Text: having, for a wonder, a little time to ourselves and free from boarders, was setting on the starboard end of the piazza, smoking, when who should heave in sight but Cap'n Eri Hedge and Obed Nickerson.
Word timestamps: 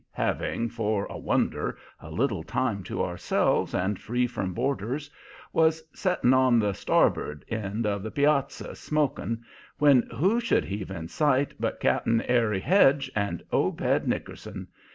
having, 0.13 0.67
for 0.67 1.05
a 1.11 1.17
wonder, 1.19 1.77
a 1.99 2.09
little 2.09 2.41
time 2.41 2.81
to 2.83 3.03
ourselves 3.03 3.71
and 3.75 3.99
free 3.99 4.25
from 4.25 4.51
boarders, 4.51 5.11
was 5.53 5.83
setting 5.93 6.33
on 6.33 6.57
the 6.57 6.73
starboard 6.73 7.45
end 7.49 7.85
of 7.85 8.01
the 8.01 8.09
piazza, 8.09 8.73
smoking, 8.75 9.43
when 9.77 10.01
who 10.11 10.39
should 10.39 10.65
heave 10.65 10.89
in 10.89 11.07
sight 11.07 11.53
but 11.59 11.79
Cap'n 11.79 12.19
Eri 12.21 12.61
Hedge 12.61 13.11
and 13.15 13.43
Obed 13.51 14.07
Nickerson. 14.07 14.69